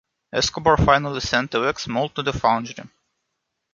[0.33, 2.89] Escobar finally sent a wax mold to the foundry.